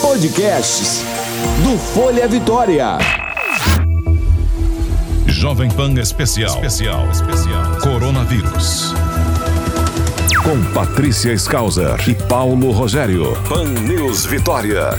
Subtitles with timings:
[0.00, 1.02] Podcasts
[1.64, 2.98] do Folha Vitória.
[5.26, 6.54] Jovem Pan Especial.
[6.62, 7.10] Especial.
[7.10, 7.80] Especial.
[7.82, 8.94] Coronavírus.
[10.44, 13.32] Com Patrícia Skauser e Paulo Rogério.
[13.48, 14.90] Pan News Vitória.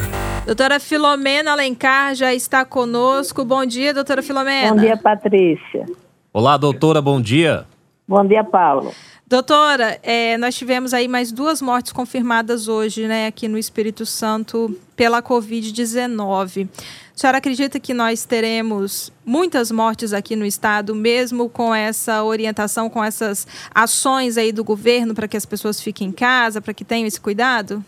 [0.46, 3.46] Doutora Filomena Alencar já está conosco.
[3.46, 4.76] Bom dia, doutora Filomena.
[4.76, 5.86] Bom dia, Patrícia.
[6.34, 7.66] Olá, doutora, bom dia.
[8.06, 8.92] Bom dia, Paulo.
[9.30, 14.80] Doutora, é, nós tivemos aí mais duas mortes confirmadas hoje, né, aqui no Espírito Santo
[14.96, 16.70] pela Covid-19.
[17.14, 22.90] A senhora acredita que nós teremos muitas mortes aqui no estado, mesmo com essa orientação,
[22.90, 23.46] com essas
[23.76, 27.20] ações aí do governo para que as pessoas fiquem em casa, para que tenham esse
[27.20, 27.84] cuidado?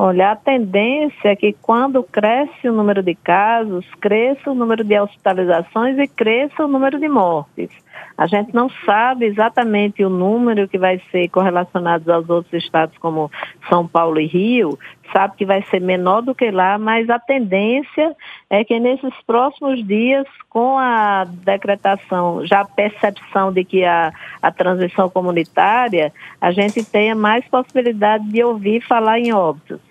[0.00, 4.96] Olha, a tendência é que quando cresce o número de casos, cresça o número de
[4.96, 7.68] hospitalizações e cresça o número de mortes.
[8.16, 13.28] A gente não sabe exatamente o número que vai ser correlacionado aos outros estados como
[13.68, 14.78] São Paulo e Rio,
[15.12, 18.14] sabe que vai ser menor do que lá, mas a tendência
[18.48, 24.52] é que nesses próximos dias, com a decretação, já a percepção de que a, a
[24.52, 29.87] transição comunitária, a gente tenha mais possibilidade de ouvir falar em óbitos.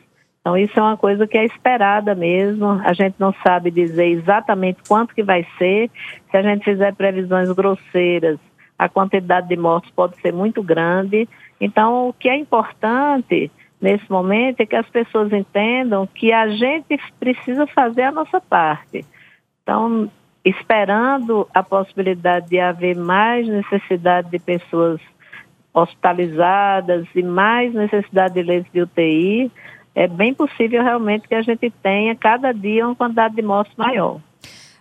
[0.48, 2.80] Então isso é uma coisa que é esperada mesmo.
[2.86, 5.92] A gente não sabe dizer exatamente quanto que vai ser.
[6.32, 8.40] Se a gente fizer previsões grosseiras,
[8.80, 11.28] a quantidade de mortes pode ser muito grande.
[11.60, 16.98] Então o que é importante nesse momento é que as pessoas entendam que a gente
[17.20, 19.04] precisa fazer a nossa parte.
[19.64, 20.10] Então,
[20.46, 25.02] esperando a possibilidade de haver mais necessidade de pessoas
[25.74, 29.52] hospitalizadas e mais necessidade de leitos de UTI,
[29.98, 34.22] é bem possível realmente que a gente tenha cada dia uma quantidade de mortes maior.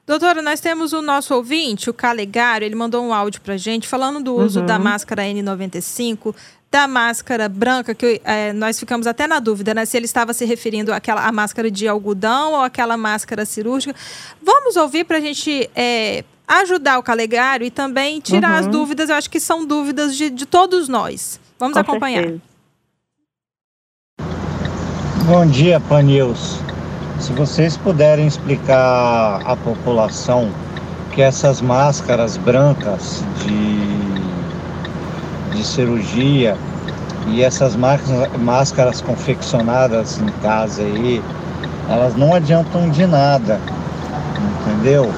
[0.06, 4.22] Doutora, nós temos o nosso ouvinte, o Calegário, ele mandou um áudio para gente falando
[4.22, 4.66] do uso uhum.
[4.66, 6.34] da máscara N95,
[6.70, 9.86] da máscara branca, que é, nós ficamos até na dúvida, né?
[9.86, 13.96] Se ele estava se referindo àquela à máscara de algodão ou àquela máscara cirúrgica.
[14.42, 18.58] Vamos ouvir para a gente é, ajudar o Calegário e também tirar uhum.
[18.58, 19.08] as dúvidas.
[19.08, 21.40] Eu acho que são dúvidas de, de todos nós.
[21.58, 22.22] Vamos Com acompanhar.
[22.22, 22.55] Certeza.
[25.26, 26.60] Bom dia, Panils.
[27.18, 30.50] Se vocês puderem explicar à população
[31.10, 33.80] que essas máscaras brancas de,
[35.56, 36.56] de cirurgia
[37.26, 37.76] e essas
[38.38, 41.20] máscaras confeccionadas em casa aí,
[41.90, 43.58] elas não adiantam de nada,
[44.60, 45.10] entendeu?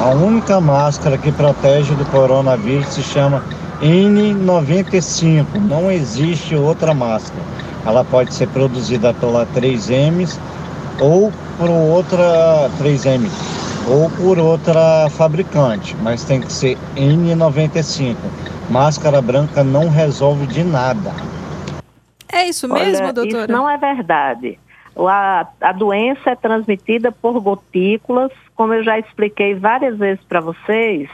[0.00, 3.42] A única máscara que protege do coronavírus se chama
[3.82, 7.42] N95, não existe outra máscara
[7.86, 10.38] ela pode ser produzida pela 3M
[11.00, 13.30] ou por outra 3M
[13.88, 18.16] ou por outra fabricante, mas tem que ser N95.
[18.68, 21.12] Máscara branca não resolve de nada.
[22.32, 23.44] É isso mesmo, Olha, doutora?
[23.44, 24.58] Isso não é verdade.
[24.98, 31.08] A, a doença é transmitida por gotículas, como eu já expliquei várias vezes para vocês.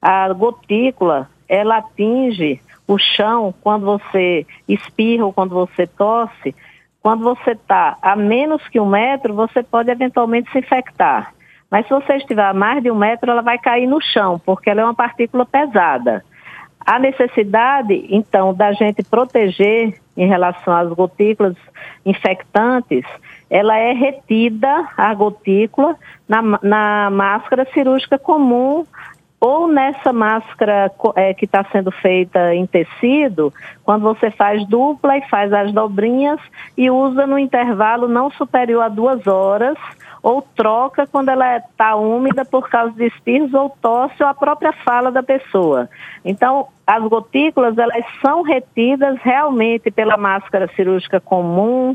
[0.00, 6.54] A gotícula, ela atinge o chão, quando você espirra ou quando você tosse,
[7.02, 11.34] quando você está a menos que um metro, você pode eventualmente se infectar.
[11.70, 14.70] Mas se você estiver a mais de um metro, ela vai cair no chão, porque
[14.70, 16.24] ela é uma partícula pesada.
[16.80, 21.56] A necessidade, então, da gente proteger em relação às gotículas
[22.04, 23.04] infectantes,
[23.50, 25.96] ela é retida, a gotícula,
[26.28, 28.86] na, na máscara cirúrgica comum
[29.44, 33.52] ou nessa máscara é, que está sendo feita em tecido,
[33.84, 36.40] quando você faz dupla e faz as dobrinhas
[36.78, 39.76] e usa no intervalo não superior a duas horas,
[40.22, 44.72] ou troca quando ela está úmida por causa de espirros ou tosse ou a própria
[44.72, 45.90] fala da pessoa.
[46.24, 51.94] Então, as gotículas, elas são retidas realmente pela máscara cirúrgica comum,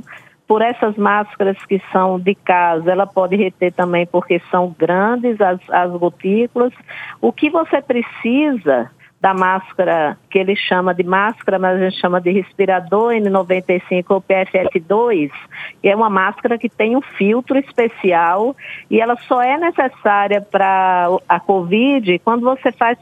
[0.50, 5.60] por essas máscaras que são de casa, ela pode reter também porque são grandes as,
[5.70, 6.74] as gotículas.
[7.22, 8.90] O que você precisa
[9.22, 14.22] da máscara, que ele chama de máscara, mas a gente chama de respirador N95 ou
[14.22, 15.30] PFF2,
[15.84, 18.56] é uma máscara que tem um filtro especial
[18.90, 22.98] e ela só é necessária para a COVID quando você faz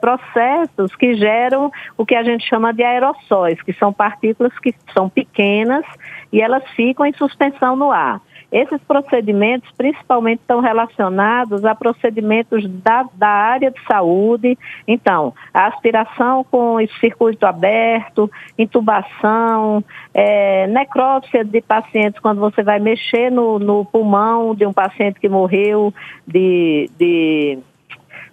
[0.00, 5.08] processos que geram o que a gente chama de aerossóis, que são partículas que são
[5.08, 5.84] pequenas
[6.32, 8.20] e elas ficam em suspensão no ar.
[8.52, 14.58] Esses procedimentos principalmente estão relacionados a procedimentos da, da área de saúde.
[14.86, 19.82] Então, a aspiração com circuito aberto, intubação,
[20.12, 25.30] é, necrópsia de pacientes, quando você vai mexer no, no pulmão de um paciente que
[25.30, 25.94] morreu
[26.26, 27.58] de, de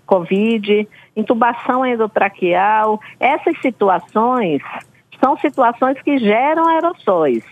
[0.05, 0.85] Covid,
[1.19, 2.99] intubação endotraqueal.
[3.19, 4.61] Essas situações
[5.21, 7.43] são situações que geram aerossóis.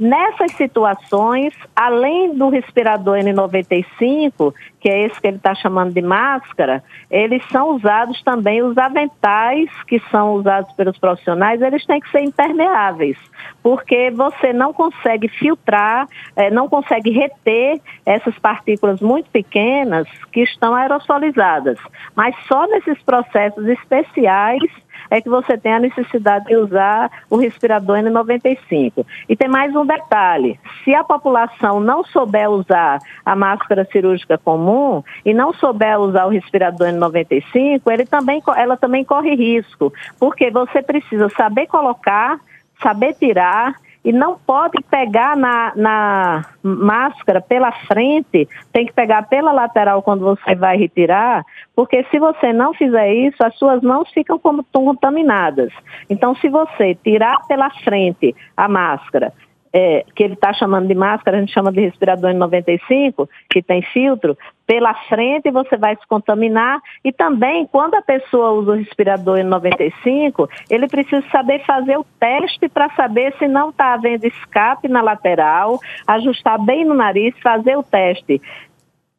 [0.00, 6.82] Nessas situações, além do respirador N95, que é esse que ele está chamando de máscara,
[7.10, 12.22] eles são usados também os aventais que são usados pelos profissionais, eles têm que ser
[12.22, 13.18] impermeáveis,
[13.62, 20.74] porque você não consegue filtrar, eh, não consegue reter essas partículas muito pequenas que estão
[20.74, 21.78] aerosolizadas.
[22.16, 24.62] Mas só nesses processos especiais
[25.10, 29.04] é que você tem a necessidade de usar o respirador N95.
[29.28, 35.02] E tem mais um detalhe: se a população não souber usar a máscara cirúrgica comum
[35.24, 40.80] e não souber usar o respirador N95, ele também, ela também corre risco, porque você
[40.80, 42.38] precisa saber colocar,
[42.80, 43.74] saber tirar
[44.04, 50.20] e não pode pegar na, na máscara pela frente, tem que pegar pela lateral quando
[50.20, 51.44] você vai retirar,
[51.76, 55.72] porque se você não fizer isso, as suas mãos ficam como contaminadas.
[56.08, 59.32] Então, se você tirar pela frente a máscara
[59.72, 63.82] é, que ele está chamando de máscara, a gente chama de respirador N95, que tem
[63.82, 64.36] filtro,
[64.66, 66.80] pela frente você vai se contaminar.
[67.04, 72.68] E também quando a pessoa usa o respirador N95, ele precisa saber fazer o teste
[72.68, 77.82] para saber se não está havendo escape na lateral, ajustar bem no nariz, fazer o
[77.82, 78.40] teste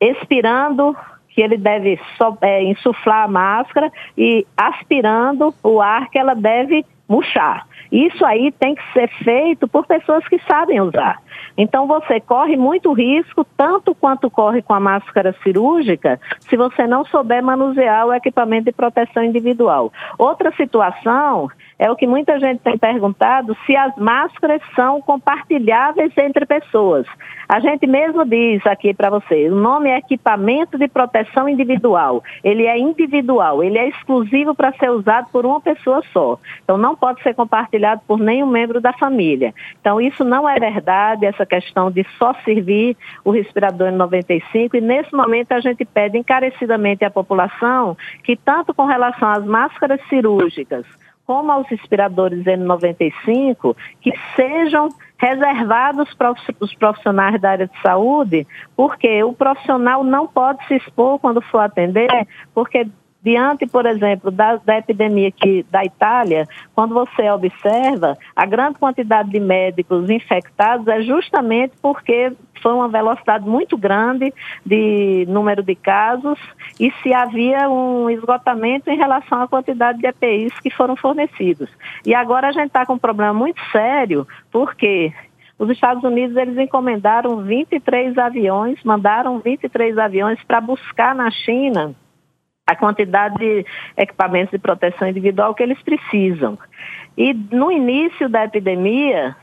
[0.01, 0.97] expirando
[1.29, 1.99] que ele deve
[2.41, 7.67] é, insuflar a máscara e aspirando o ar que ela deve murchar.
[7.91, 11.21] Isso aí tem que ser feito por pessoas que sabem usar.
[11.57, 17.03] Então você corre muito risco, tanto quanto corre com a máscara cirúrgica, se você não
[17.03, 19.91] souber manusear o equipamento de proteção individual.
[20.17, 21.49] Outra situação
[21.81, 27.07] é o que muita gente tem perguntado se as máscaras são compartilháveis entre pessoas.
[27.49, 32.23] A gente mesmo diz aqui para você, o nome é equipamento de proteção individual.
[32.43, 36.37] Ele é individual, ele é exclusivo para ser usado por uma pessoa só.
[36.63, 39.51] Então não pode ser compartilhado por nenhum membro da família.
[39.79, 42.95] Então isso não é verdade, essa questão de só servir
[43.25, 48.85] o respirador N95 e nesse momento a gente pede encarecidamente à população que tanto com
[48.85, 50.85] relação às máscaras cirúrgicas
[51.31, 58.45] como aos respiradores N95, que sejam reservados para os profissionais da área de saúde,
[58.75, 62.09] porque o profissional não pode se expor quando for atender,
[62.53, 62.85] porque
[63.23, 69.29] diante, por exemplo, da, da, epidemia aqui da Itália, quando você observa, a grande quantidade
[69.29, 74.33] de médicos infectados é justamente porque foi uma velocidade muito grande
[74.65, 76.39] de número de casos
[76.79, 81.69] e se havia um esgotamento em relação à quantidade de EPIs que foram fornecidos.
[82.05, 85.11] E agora a gente está com um problema muito sério, porque
[85.57, 91.95] os Estados Unidos eles encomendaram 23 aviões, mandaram 23 aviões para buscar na China
[92.65, 93.65] a quantidade de
[93.97, 96.57] equipamentos de proteção individual que eles precisam.
[97.17, 99.35] E no início da epidemia,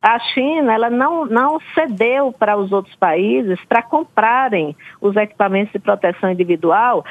[0.00, 5.78] a China ela não, não cedeu para os outros países para comprarem os equipamentos de
[5.78, 7.04] proteção individual.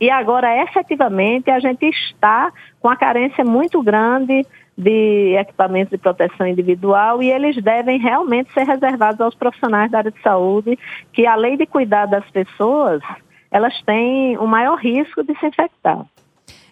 [0.00, 4.46] E agora, efetivamente, a gente está com a carência muito grande
[4.76, 10.12] de equipamentos de proteção individual e eles devem realmente ser reservados aos profissionais da área
[10.12, 10.78] de saúde,
[11.12, 13.02] que além de cuidar das pessoas,
[13.50, 16.06] elas têm o maior risco de se infectar.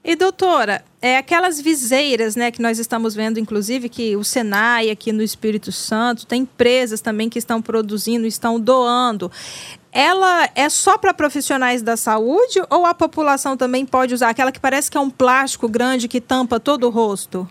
[0.09, 5.11] E doutora, é aquelas viseiras, né, que nós estamos vendo, inclusive, que o Senai aqui
[5.11, 9.33] no Espírito Santo, tem empresas também que estão produzindo, estão doando.
[9.91, 14.61] Ela é só para profissionais da saúde ou a população também pode usar aquela que
[14.61, 17.49] parece que é um plástico grande que tampa todo o rosto?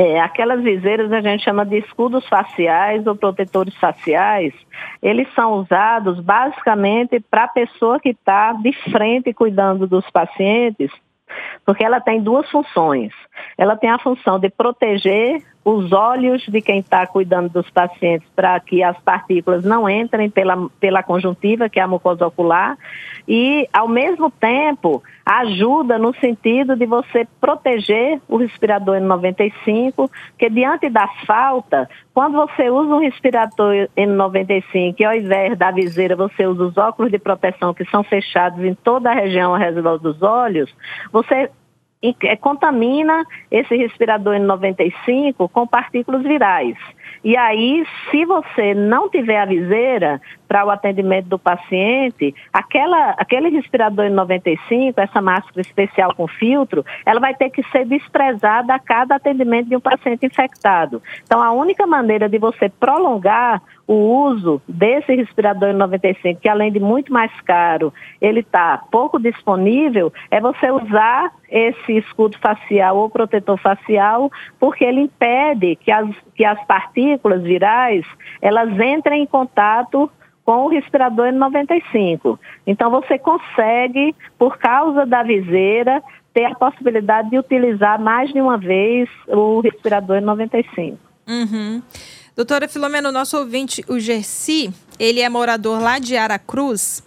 [0.00, 4.54] É, aquelas viseiras a gente chama de escudos faciais ou protetores faciais.
[5.02, 10.88] Eles são usados basicamente para a pessoa que está de frente cuidando dos pacientes,
[11.66, 13.12] porque ela tem duas funções.
[13.58, 15.42] Ela tem a função de proteger
[15.76, 20.68] os olhos de quem está cuidando dos pacientes para que as partículas não entrem pela,
[20.80, 22.78] pela conjuntiva, que é a mucosa ocular,
[23.26, 30.88] e, ao mesmo tempo, ajuda no sentido de você proteger o respirador N95, que diante
[30.88, 36.64] da falta, quando você usa um respirador N95 e ao invés da viseira você usa
[36.64, 40.74] os óculos de proteção que são fechados em toda a região ao redor dos olhos,
[41.12, 41.50] você
[42.40, 46.76] contamina esse respirador N95 com partículas virais.
[47.24, 53.50] E aí, se você não tiver a viseira para o atendimento do paciente, aquela, aquele
[53.50, 59.16] respirador N95, essa máscara especial com filtro, ela vai ter que ser desprezada a cada
[59.16, 61.02] atendimento de um paciente infectado.
[61.24, 66.78] Então, a única maneira de você prolongar o uso desse respirador N95, que além de
[66.78, 73.58] muito mais caro, ele está pouco disponível, é você usar esse escudo facial ou protetor
[73.58, 78.04] facial, porque ele impede que as, que as partículas virais
[78.42, 80.10] elas entrem em contato
[80.48, 82.38] com o respirador N95.
[82.66, 86.02] Então você consegue, por causa da viseira,
[86.32, 90.96] ter a possibilidade de utilizar mais de uma vez o respirador N95.
[91.28, 91.82] Uhum.
[92.34, 97.02] Doutora Filomena, nosso ouvinte, o Gersi, ele é morador lá de Aracruz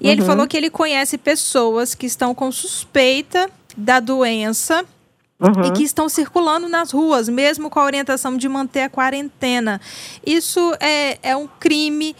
[0.00, 0.12] e uhum.
[0.12, 4.86] ele falou que ele conhece pessoas que estão com suspeita da doença
[5.40, 5.64] Uhum.
[5.64, 9.80] e que estão circulando nas ruas, mesmo com a orientação de manter a quarentena.
[10.24, 12.14] Isso é, é um crime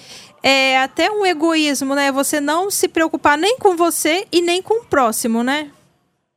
[0.46, 2.12] é até um egoísmo, né?
[2.12, 5.70] Você não se preocupar nem com você e nem com o próximo, né?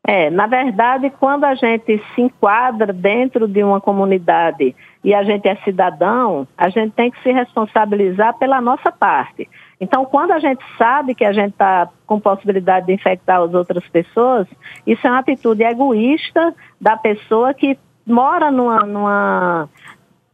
[0.07, 4.73] É, na verdade, quando a gente se enquadra dentro de uma comunidade
[5.03, 9.49] e a gente é cidadão, a gente tem que se responsabilizar pela nossa parte.
[9.81, 13.85] Então, quando a gente sabe que a gente está com possibilidade de infectar as outras
[13.89, 14.47] pessoas,
[14.85, 19.69] isso é uma atitude egoísta da pessoa que mora numa, numa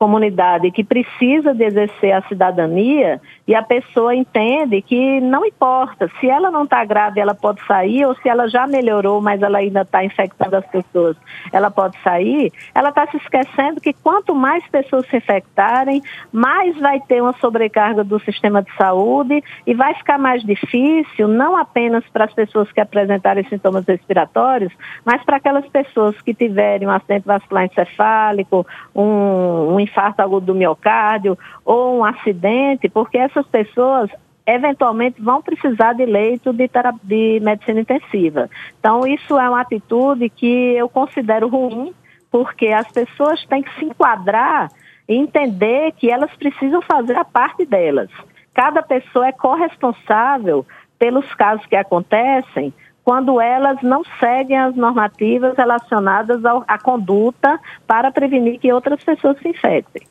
[0.04, 6.30] comunidade que precisa de exercer a cidadania e a pessoa entende que não importa, se
[6.30, 9.82] ela não está grave, ela pode sair, ou se ela já melhorou, mas ela ainda
[9.82, 11.18] está infectando as pessoas,
[11.52, 17.00] ela pode sair, ela está se esquecendo que quanto mais pessoas se infectarem, mais vai
[17.02, 22.26] ter uma sobrecarga do sistema de saúde e vai ficar mais difícil, não apenas para
[22.26, 24.72] as pessoas que apresentarem sintomas respiratórios,
[25.04, 30.56] mas para aquelas pessoas que tiverem um acidente vascular encefálico, um, um infarto agudo do
[30.56, 34.10] miocárdio ou um acidente, porque essas pessoas
[34.46, 36.70] eventualmente vão precisar de leito de,
[37.04, 38.50] de medicina intensiva.
[38.80, 41.94] Então, isso é uma atitude que eu considero ruim,
[42.30, 44.70] porque as pessoas têm que se enquadrar
[45.08, 48.10] e entender que elas precisam fazer a parte delas.
[48.54, 50.66] Cada pessoa é corresponsável
[51.00, 52.74] pelos casos que acontecem
[53.04, 59.50] quando elas não seguem as normativas relacionadas à conduta para prevenir que outras pessoas se
[59.50, 60.04] infectem.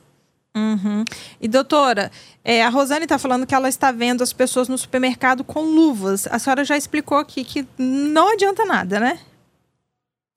[0.55, 1.03] Uhum.
[1.41, 2.11] E doutora,
[2.43, 6.27] é, a Rosane está falando que ela está vendo as pessoas no supermercado com luvas.
[6.27, 9.19] A senhora já explicou aqui que não adianta nada, né?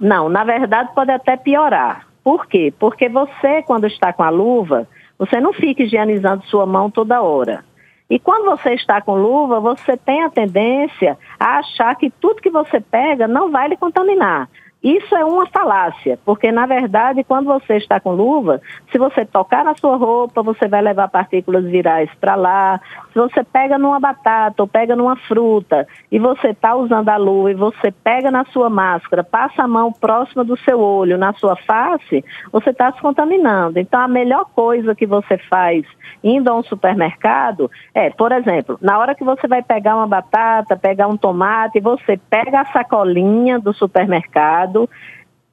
[0.00, 2.06] Não, na verdade pode até piorar.
[2.24, 2.72] Por quê?
[2.78, 7.64] Porque você, quando está com a luva, você não fica higienizando sua mão toda hora.
[8.08, 12.50] E quando você está com luva, você tem a tendência a achar que tudo que
[12.50, 14.48] você pega não vai lhe contaminar.
[14.86, 18.60] Isso é uma falácia, porque na verdade, quando você está com luva,
[18.92, 22.80] se você tocar na sua roupa, você vai levar partículas virais para lá.
[23.12, 27.50] Se você pega numa batata ou pega numa fruta e você está usando a luva
[27.50, 31.56] e você pega na sua máscara, passa a mão próxima do seu olho, na sua
[31.56, 33.80] face, você está se contaminando.
[33.80, 35.84] Então, a melhor coisa que você faz
[36.22, 40.76] indo a um supermercado é, por exemplo, na hora que você vai pegar uma batata,
[40.76, 44.75] pegar um tomate, você pega a sacolinha do supermercado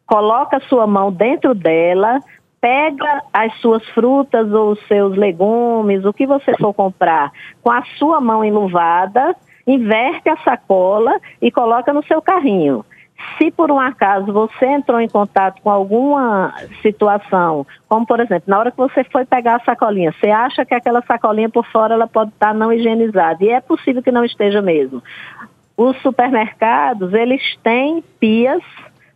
[0.06, 2.20] coloca a sua mão dentro dela,
[2.62, 7.84] pega as suas frutas ou os seus legumes, o que você for comprar, com a
[7.98, 9.36] sua mão enluvada,
[9.68, 12.86] inverte a sacola e coloca no seu carrinho.
[13.38, 18.60] Se por um acaso você entrou em contato com alguma situação, como por exemplo, na
[18.60, 22.08] hora que você foi pegar a sacolinha, você acha que aquela sacolinha por fora ela
[22.08, 25.02] pode estar não higienizada, e é possível que não esteja mesmo.
[25.76, 28.64] Os supermercados, eles têm pias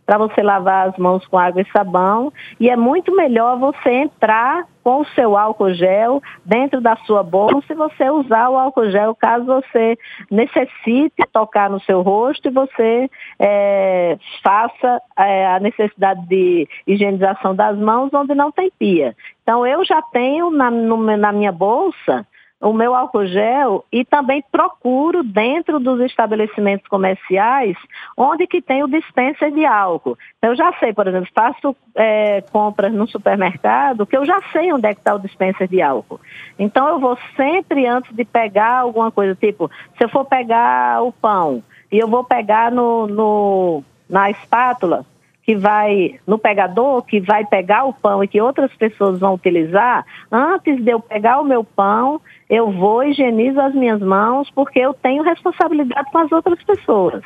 [0.08, 2.32] para você lavar as mãos com água e sabão.
[2.58, 7.74] E é muito melhor você entrar com o seu álcool gel dentro da sua bolsa
[7.74, 9.98] e você usar o álcool gel caso você
[10.30, 17.76] necessite tocar no seu rosto e você é, faça é, a necessidade de higienização das
[17.76, 19.14] mãos onde não tem pia.
[19.42, 22.26] Então eu já tenho na, na minha bolsa
[22.60, 27.76] o meu álcool gel e também procuro dentro dos estabelecimentos comerciais
[28.16, 30.18] onde que tem o dispenser de álcool.
[30.42, 34.86] Eu já sei, por exemplo, faço é, compras no supermercado que eu já sei onde
[34.86, 36.20] é que está o dispenser de álcool.
[36.58, 41.12] Então eu vou sempre antes de pegar alguma coisa, tipo, se eu for pegar o
[41.12, 41.62] pão
[41.92, 45.04] e eu vou pegar no, no na espátula,
[45.48, 50.04] que vai, no pegador, que vai pegar o pão e que outras pessoas vão utilizar,
[50.30, 54.94] antes de eu pegar o meu pão, eu vou higienizo as minhas mãos porque eu
[54.94, 57.22] tenho responsabilidade com as outras pessoas.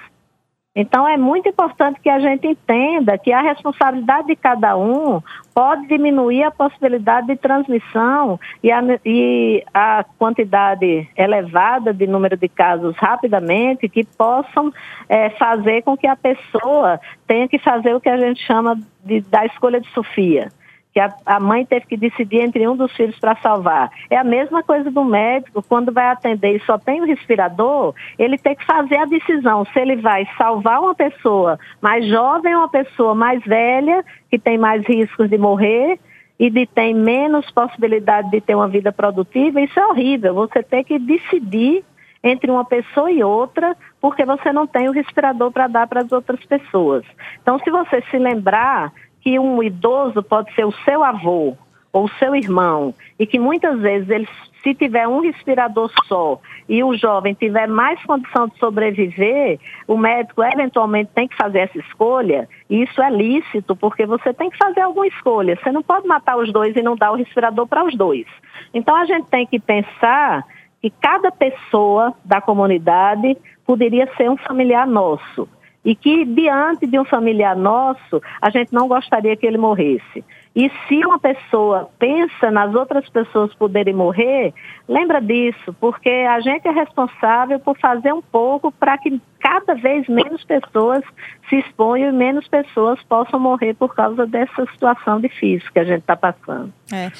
[0.75, 5.21] Então é muito importante que a gente entenda que a responsabilidade de cada um
[5.55, 12.49] pode diminuir a possibilidade de transmissão e a, e a quantidade elevada de número de
[12.49, 14.73] casos rapidamente que possam
[15.11, 19.21] é, fazer com que a pessoa tenha que fazer o que a gente chama de,
[19.21, 20.51] da escolha de Sofia
[20.93, 23.91] que a, a mãe teve que decidir entre um dos filhos para salvar.
[24.11, 28.37] É a mesma coisa do médico, quando vai atender e só tem o respirador, ele
[28.37, 32.69] tem que fazer a decisão se ele vai salvar uma pessoa mais jovem ou uma
[32.69, 35.99] pessoa mais velha, que tem mais riscos de morrer
[36.39, 39.61] e de tem menos possibilidade de ter uma vida produtiva.
[39.61, 40.35] Isso é horrível.
[40.35, 41.85] Você tem que decidir
[42.23, 46.13] entre uma pessoa e outra, porque você não tem o respirador para dar para as
[46.13, 47.05] outras pessoas.
[47.41, 51.57] Então, se você se lembrar que um idoso pode ser o seu avô
[51.93, 54.29] ou seu irmão e que muitas vezes ele
[54.63, 60.43] se tiver um respirador só e o jovem tiver mais condição de sobreviver, o médico
[60.43, 64.81] eventualmente tem que fazer essa escolha, e isso é lícito, porque você tem que fazer
[64.81, 65.59] alguma escolha.
[65.61, 68.27] Você não pode matar os dois e não dar o respirador para os dois.
[68.73, 70.47] Então a gente tem que pensar
[70.81, 73.37] que cada pessoa da comunidade
[73.67, 75.49] poderia ser um familiar nosso
[75.85, 80.25] e que diante de um familiar nosso, a gente não gostaria que ele morresse.
[80.55, 84.53] E se uma pessoa pensa nas outras pessoas poderem morrer,
[84.87, 90.07] lembra disso, porque a gente é responsável por fazer um pouco para que cada vez
[90.09, 91.03] menos pessoas
[91.49, 96.01] se exponham e menos pessoas possam morrer por causa dessa situação difícil que a gente
[96.01, 96.73] está passando.
[96.93, 97.11] É.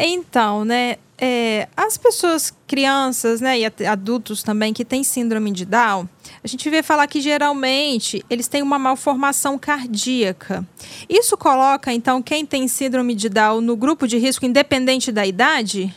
[0.00, 6.08] Então, né, é, as pessoas, crianças, né, e adultos também que têm síndrome de Down,
[6.42, 10.64] a gente vê falar que geralmente eles têm uma malformação cardíaca.
[11.08, 15.92] Isso coloca, então, quem tem síndrome de Down no grupo de risco, independente da idade?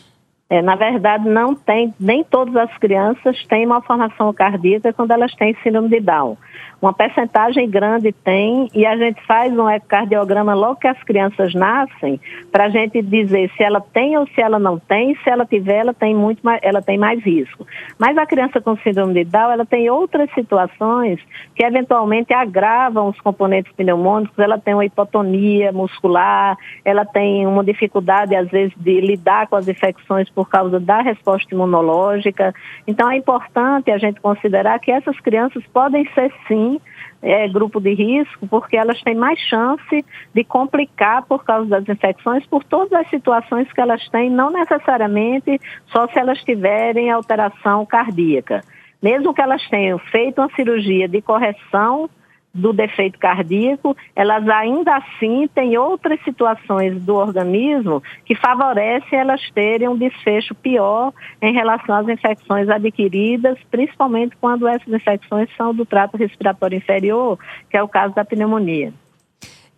[0.52, 5.56] É, na verdade, não tem, nem todas as crianças têm malformação cardíaca quando elas têm
[5.62, 6.36] síndrome de Down.
[6.82, 12.20] Uma percentagem grande tem, e a gente faz um ecocardiograma logo que as crianças nascem,
[12.50, 15.76] para a gente dizer se ela tem ou se ela não tem, se ela tiver,
[15.76, 17.66] ela tem muito mais, ela tem mais risco.
[17.98, 21.18] Mas a criança com síndrome de Down, ela tem outras situações
[21.54, 28.34] que eventualmente agravam os componentes pneumônicos, ela tem uma hipotonia muscular, ela tem uma dificuldade,
[28.34, 32.54] às vezes, de lidar com as infecções por causa da resposta imunológica.
[32.86, 36.80] Então, é importante a gente considerar que essas crianças podem ser, sim,
[37.22, 42.44] é, grupo de risco, porque elas têm mais chance de complicar por causa das infecções,
[42.46, 48.62] por todas as situações que elas têm, não necessariamente só se elas tiverem alteração cardíaca.
[49.00, 52.08] Mesmo que elas tenham feito uma cirurgia de correção
[52.54, 59.88] do defeito cardíaco, elas ainda assim têm outras situações do organismo que favorecem elas terem
[59.88, 66.16] um desfecho pior em relação às infecções adquiridas, principalmente quando essas infecções são do trato
[66.16, 67.38] respiratório inferior,
[67.70, 68.92] que é o caso da pneumonia.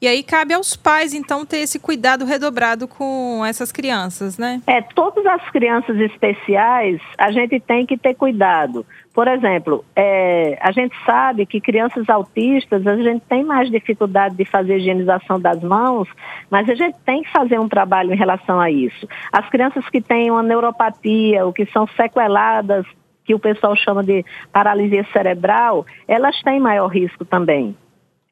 [0.00, 4.60] E aí cabe aos pais, então, ter esse cuidado redobrado com essas crianças, né?
[4.66, 8.84] É, todas as crianças especiais, a gente tem que ter cuidado.
[9.14, 14.44] Por exemplo, é, a gente sabe que crianças autistas, a gente tem mais dificuldade de
[14.44, 16.08] fazer higienização das mãos,
[16.50, 19.08] mas a gente tem que fazer um trabalho em relação a isso.
[19.32, 22.84] As crianças que têm uma neuropatia, ou que são sequeladas,
[23.24, 27.74] que o pessoal chama de paralisia cerebral, elas têm maior risco também.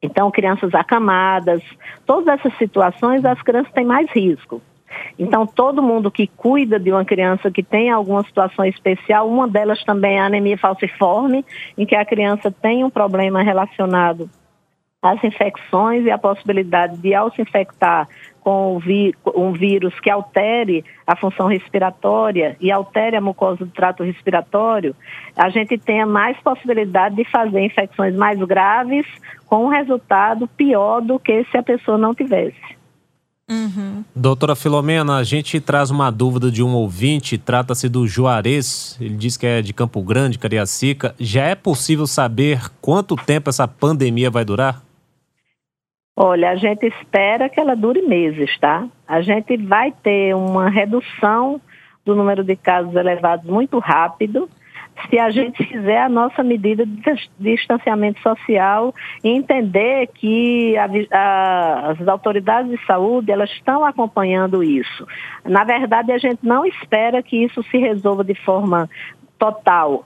[0.03, 1.63] Então, crianças acamadas,
[2.05, 4.61] todas essas situações, as crianças têm mais risco.
[5.17, 9.83] Então, todo mundo que cuida de uma criança que tem alguma situação especial, uma delas
[9.83, 11.45] também é a anemia falciforme,
[11.77, 14.29] em que a criança tem um problema relacionado
[15.01, 18.07] às infecções e a possibilidade de, ao se infectar
[18.43, 18.79] com
[19.35, 24.93] um vírus que altere a função respiratória e altere a mucosa do trato respiratório,
[25.35, 29.05] a gente tenha mais possibilidade de fazer infecções mais graves
[29.47, 32.83] com um resultado pior do que se a pessoa não tivesse.
[33.49, 34.03] Uhum.
[34.15, 39.37] Doutora Filomena, a gente traz uma dúvida de um ouvinte, trata-se do Juarez, ele diz
[39.37, 41.13] que é de Campo Grande, Cariacica.
[41.19, 44.81] Já é possível saber quanto tempo essa pandemia vai durar?
[46.15, 48.87] Olha, a gente espera que ela dure meses, tá?
[49.07, 51.59] A gente vai ter uma redução
[52.05, 54.47] do número de casos elevados muito rápido
[55.09, 57.01] se a gente fizer a nossa medida de
[57.39, 65.07] distanciamento social e entender que a, a, as autoridades de saúde elas estão acompanhando isso.
[65.43, 68.87] Na verdade, a gente não espera que isso se resolva de forma
[69.39, 70.05] total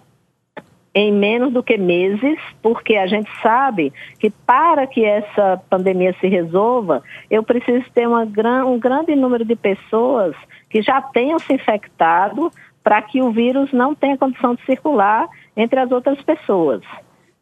[0.97, 6.27] em menos do que meses, porque a gente sabe que para que essa pandemia se
[6.27, 8.23] resolva, eu preciso ter uma,
[8.65, 10.35] um grande número de pessoas
[10.67, 12.51] que já tenham se infectado
[12.83, 16.81] para que o vírus não tenha condição de circular entre as outras pessoas,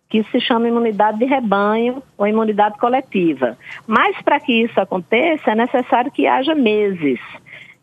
[0.10, 3.58] que se chama imunidade de rebanho ou imunidade coletiva.
[3.88, 7.22] Mas para que isso aconteça, é necessário que haja meses.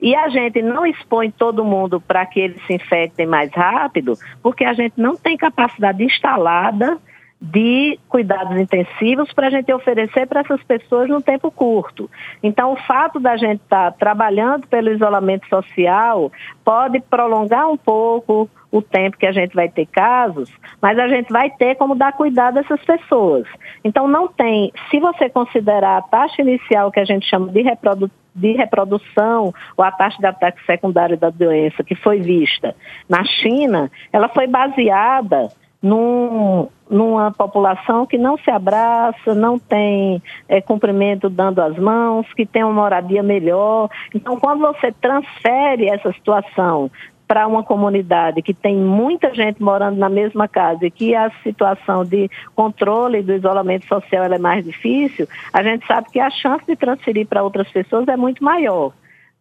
[0.03, 4.65] E a gente não expõe todo mundo para que eles se infectem mais rápido, porque
[4.65, 6.99] a gente não tem capacidade instalada
[7.41, 12.11] de cuidados intensivos para a gente oferecer para essas pessoas no tempo curto.
[12.43, 16.31] Então, o fato da gente estar tá trabalhando pelo isolamento social
[16.65, 21.31] pode prolongar um pouco o tempo que a gente vai ter casos, mas a gente
[21.31, 23.47] vai ter como dar cuidado a essas pessoas.
[23.85, 28.11] Então, não tem, se você considerar a taxa inicial que a gente chama de, reprodu,
[28.35, 32.75] de reprodução, ou a taxa de ataque secundário da doença que foi vista
[33.07, 35.51] na China, ela foi baseada
[35.83, 42.47] num, numa população que não se abraça, não tem é, cumprimento dando as mãos, que
[42.47, 43.91] tem uma moradia melhor.
[44.15, 46.91] Então, quando você transfere essa situação
[47.33, 52.05] para uma comunidade que tem muita gente morando na mesma casa e que a situação
[52.05, 56.77] de controle do isolamento social é mais difícil, a gente sabe que a chance de
[56.77, 58.93] transferir para outras pessoas é muito maior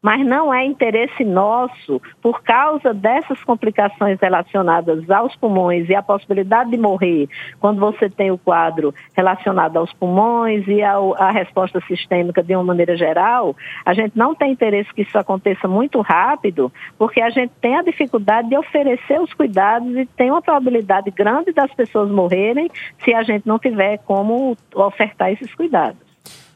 [0.01, 6.71] mas não é interesse nosso, por causa dessas complicações relacionadas aos pulmões e a possibilidade
[6.71, 12.41] de morrer, quando você tem o quadro relacionado aos pulmões e ao, à resposta sistêmica
[12.41, 17.21] de uma maneira geral, a gente não tem interesse que isso aconteça muito rápido, porque
[17.21, 21.71] a gente tem a dificuldade de oferecer os cuidados e tem uma probabilidade grande das
[21.73, 22.69] pessoas morrerem
[23.03, 26.10] se a gente não tiver como ofertar esses cuidados.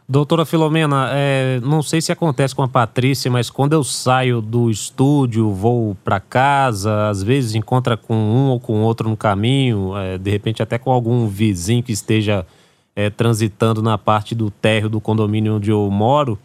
[0.07, 4.69] Doutora Filomena, é, não sei se acontece com a Patrícia, mas quando eu saio do
[4.69, 10.19] estúdio, vou para casa, às vezes encontra com um ou com outro no caminho, é,
[10.19, 12.45] de repente até com algum vizinho que esteja
[12.95, 16.37] é, transitando na parte do térreo do condomínio onde eu moro.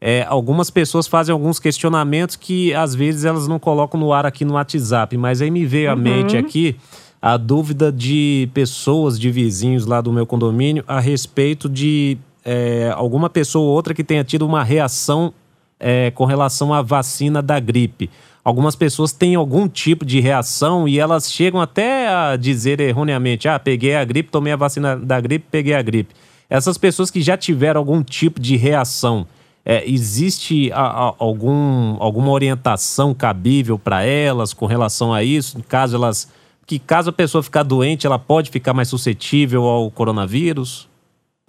[0.00, 4.42] É, algumas pessoas fazem alguns questionamentos que às vezes elas não colocam no ar aqui
[4.42, 6.00] no WhatsApp, mas aí me veio à uhum.
[6.00, 6.76] mente aqui
[7.20, 13.30] a dúvida de pessoas, de vizinhos lá do meu condomínio a respeito de é, alguma
[13.30, 15.32] pessoa ou outra que tenha tido uma reação
[15.78, 18.10] é, com relação à vacina da gripe.
[18.44, 23.58] Algumas pessoas têm algum tipo de reação e elas chegam até a dizer erroneamente: ah,
[23.58, 26.14] peguei a gripe, tomei a vacina da gripe, peguei a gripe.
[26.50, 29.26] Essas pessoas que já tiveram algum tipo de reação,
[29.64, 35.62] é, existe a, a, algum, alguma orientação cabível para elas com relação a isso?
[35.68, 36.28] Caso elas,
[36.66, 40.88] que caso a pessoa ficar doente, ela pode ficar mais suscetível ao coronavírus?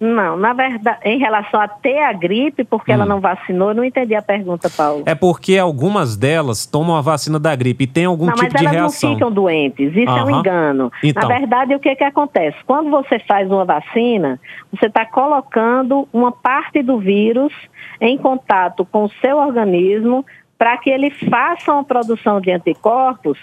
[0.00, 2.94] Não, na verdade, em relação a ter a gripe, porque hum.
[2.94, 5.04] ela não vacinou, eu não entendi a pergunta, Paulo.
[5.06, 8.64] É porque algumas delas tomam a vacina da gripe e tem algum não, tipo de
[8.64, 8.82] reação.
[8.82, 10.92] Mas elas não ficam doentes, isso é um engano.
[11.02, 11.28] Então.
[11.28, 12.56] Na verdade, o que, que acontece?
[12.66, 14.40] Quando você faz uma vacina,
[14.72, 17.52] você está colocando uma parte do vírus
[18.00, 20.24] em contato com o seu organismo
[20.64, 23.38] para que ele faça uma produção de anticorpos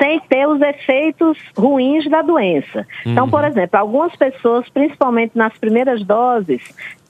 [0.00, 2.84] sem ter os efeitos ruins da doença.
[3.02, 3.12] Então, uhum.
[3.12, 6.60] Então, por exemplo, algumas pessoas, principalmente nas primeiras doses,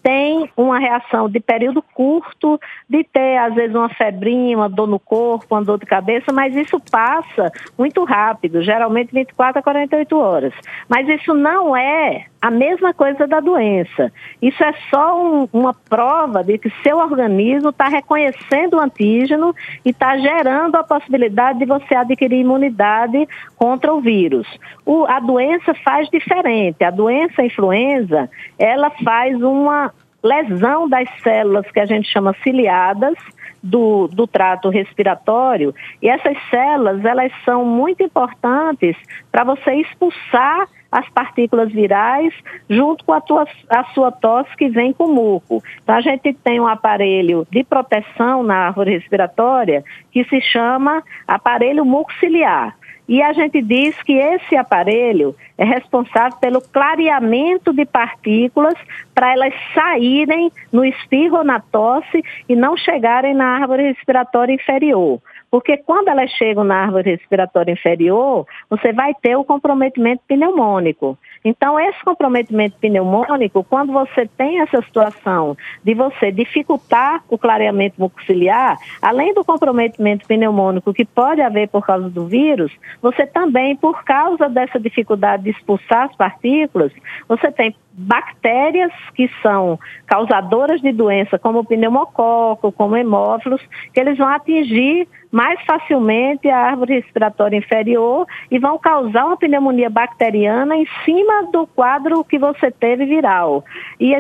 [0.03, 5.01] tem uma reação de período curto, de ter às vezes uma febrinha, uma dor no
[5.01, 10.53] corpo, uma dor de cabeça, mas isso passa muito rápido, geralmente 24 a 48 horas.
[10.87, 14.13] Mas isso não é a mesma coisa da doença.
[14.41, 19.53] Isso é só um, uma prova de que seu organismo está reconhecendo o antígeno
[19.85, 24.47] e está gerando a possibilidade de você adquirir imunidade contra o vírus.
[24.85, 26.85] O, a doença faz diferente.
[26.85, 33.15] A doença influenza, ela faz uma lesão das células que a gente chama ciliadas
[33.63, 38.97] do, do trato respiratório e essas células elas são muito importantes
[39.31, 42.33] para você expulsar as partículas virais
[42.71, 45.63] junto com a, tua, a sua tosse que vem com muco.
[45.83, 51.85] Então a gente tem um aparelho de proteção na árvore respiratória que se chama aparelho
[51.85, 52.77] mucociliar.
[53.09, 58.75] E a gente diz que esse aparelho é responsável pelo clareamento de partículas
[59.15, 65.21] para elas saírem no espirro ou na tosse e não chegarem na árvore respiratória inferior.
[65.57, 71.17] Porque quando elas chegam na árvore respiratória inferior, você vai ter o comprometimento pneumônico.
[71.43, 78.77] Então, esse comprometimento pneumônico, quando você tem essa situação de você dificultar o clareamento mucociliar,
[79.01, 84.51] além do comprometimento pneumônico que pode haver por causa do vírus, você também, por causa
[84.51, 86.93] dessa dificuldade de expulsar as partículas,
[87.27, 93.61] você tem bactérias que são causadoras de doença, como pneumococo, como hemófilos,
[93.95, 99.89] que eles vão atingir mais facilmente a árvore respiratória inferior e vão causar uma pneumonia
[99.89, 103.65] bacteriana em cima do quadro que você teve viral.
[103.99, 104.15] E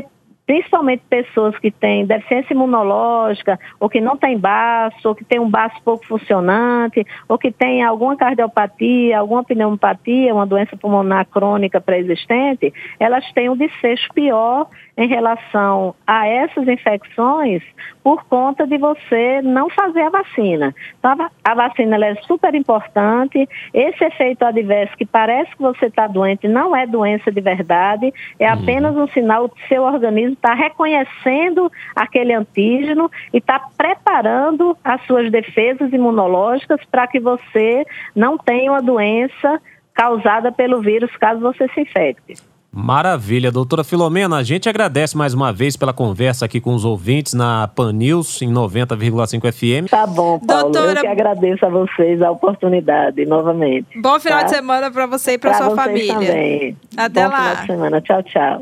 [0.46, 5.50] principalmente pessoas que têm deficiência imunológica, ou que não têm baço, ou que têm um
[5.50, 12.72] baço pouco funcionante, ou que têm alguma cardiopatia, alguma pneumopatia, uma doença pulmonar crônica pré-existente,
[13.00, 17.62] elas têm um desfecho pior em relação a essas infecções,
[18.06, 20.72] por conta de você não fazer a vacina.
[20.96, 23.48] Então, a vacina é super importante.
[23.74, 28.46] Esse efeito adverso que parece que você está doente não é doença de verdade, é
[28.46, 28.62] uhum.
[28.62, 35.28] apenas um sinal que seu organismo está reconhecendo aquele antígeno e está preparando as suas
[35.28, 39.60] defesas imunológicas para que você não tenha uma doença
[39.92, 42.34] causada pelo vírus caso você se infecte.
[42.78, 47.32] Maravilha, doutora Filomena, a gente agradece mais uma vez pela conversa aqui com os ouvintes
[47.32, 49.88] na Pan News em 90,5 FM.
[49.88, 50.98] Tá bom, Paulo, doutora...
[50.98, 53.98] eu que agradeço a vocês a oportunidade novamente.
[53.98, 54.44] Bom final tá?
[54.44, 56.12] de semana para você e para sua família.
[56.12, 56.76] Também.
[56.94, 57.38] Até Bom lá.
[57.38, 58.00] Final de semana.
[58.02, 58.60] Tchau, tchau.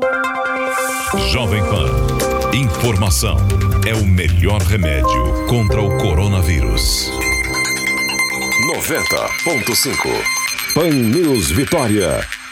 [1.33, 3.35] Jovem Pan, informação
[3.85, 7.11] é o melhor remédio contra o coronavírus.
[8.73, 12.44] 90.5 Pan News Vitória.